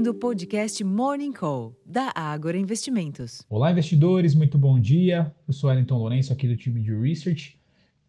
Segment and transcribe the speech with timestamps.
[0.00, 3.42] ouvindo o podcast Morning Call, da Ágora Investimentos.
[3.50, 5.30] Olá, investidores, muito bom dia.
[5.46, 7.60] Eu sou Wellington Lourenço, aqui do time de Research.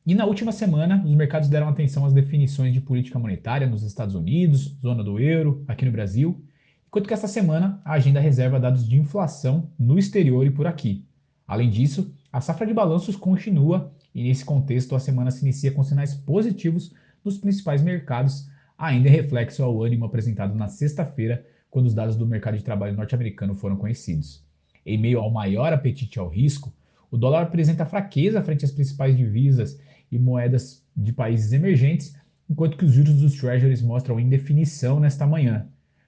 [0.08, 4.16] E na última semana, os mercados deram atenção às definições de política monetária nos Estados
[4.16, 6.42] Unidos, zona do euro, aqui no Brasil,
[6.88, 11.04] enquanto que esta semana a agenda reserva dados de inflação no exterior e por aqui.
[11.46, 15.84] Além disso, a safra de balanços continua e nesse contexto a semana se inicia com
[15.84, 21.94] sinais positivos nos principais mercados, ainda em reflexo ao ânimo apresentado na sexta-feira, quando os
[21.94, 24.46] dados do mercado de trabalho norte-americano foram conhecidos.
[24.86, 26.72] Em meio ao maior apetite ao risco,
[27.10, 29.80] o dólar apresenta fraqueza frente às principais divisas
[30.12, 32.14] e moedas de países emergentes,
[32.50, 35.66] enquanto que os juros dos treasuries mostram indefinição nesta manhã.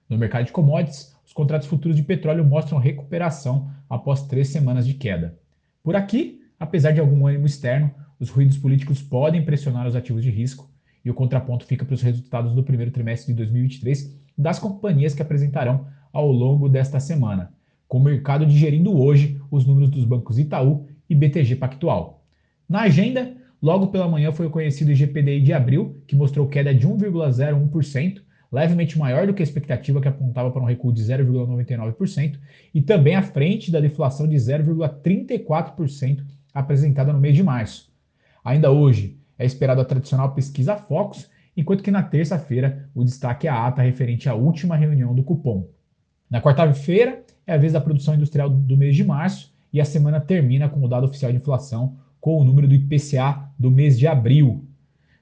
[0.10, 4.94] No mercado de commodities, os contratos futuros de petróleo mostram recuperação após três semanas de
[4.94, 5.40] queda.
[5.82, 7.90] Por aqui, apesar de algum ânimo externo,
[8.20, 10.70] os ruídos políticos podem pressionar os ativos de risco
[11.04, 15.22] e o contraponto fica para os resultados do primeiro trimestre de 2023 das companhias que
[15.22, 17.52] apresentarão ao longo desta semana,
[17.88, 22.24] com o mercado digerindo hoje os números dos bancos Itaú e BTG Pactual.
[22.68, 26.88] Na agenda, logo pela manhã foi conhecido o IGPDI de abril, que mostrou queda de
[26.88, 32.38] 1,01%, levemente maior do que a expectativa que apontava para um recuo de 0,99%,
[32.74, 36.24] e também à frente da deflação de 0,34%
[36.54, 37.92] apresentada no mês de março.
[38.44, 43.50] Ainda hoje, é esperado a tradicional pesquisa Focus, enquanto que na terça-feira o destaque é
[43.50, 45.68] a ata referente à última reunião do cupom.
[46.30, 50.20] Na quarta-feira é a vez da produção industrial do mês de março e a semana
[50.20, 54.08] termina com o dado oficial de inflação com o número do IPCA do mês de
[54.08, 54.66] abril.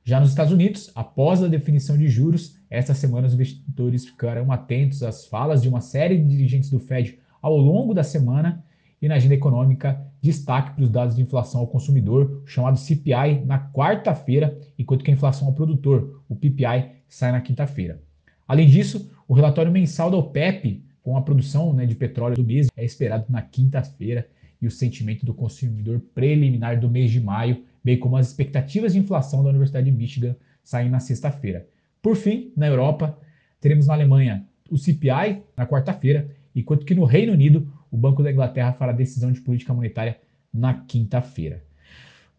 [0.04, 5.04] Já nos Estados Unidos, após a definição de juros, esta semana os investidores ficarão atentos
[5.04, 8.64] às falas de uma série de dirigentes do Fed ao longo da semana
[9.02, 13.60] e na agenda econômica, destaque para os dados de inflação ao consumidor, chamado CPI, na
[13.72, 18.02] quarta-feira, enquanto que a inflação ao produtor, o PPI, sai na quinta-feira.
[18.48, 22.68] Além disso, o relatório mensal da OPEP, com a produção né, de petróleo do mês,
[22.76, 24.28] é esperado na quinta-feira
[24.62, 29.00] e o sentimento do consumidor preliminar do mês de maio, bem como as expectativas de
[29.00, 31.68] inflação da Universidade de Michigan, saem na sexta-feira.
[32.02, 33.18] Por fim, na Europa,
[33.60, 38.32] teremos na Alemanha o CPI na quarta-feira, enquanto que no Reino Unido o Banco da
[38.32, 40.18] Inglaterra fará decisão de política monetária
[40.54, 41.64] na quinta-feira.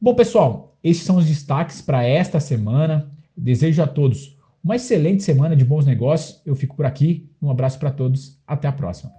[0.01, 3.11] Bom, pessoal, esses são os destaques para esta semana.
[3.37, 6.41] Desejo a todos uma excelente semana de bons negócios.
[6.47, 7.29] Eu fico por aqui.
[7.41, 8.39] Um abraço para todos.
[8.47, 9.13] Até a próxima.